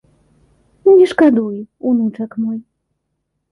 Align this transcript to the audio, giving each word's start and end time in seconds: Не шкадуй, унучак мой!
Не 0.95 1.05
шкадуй, 1.11 1.57
унучак 1.89 2.31
мой! 2.43 2.59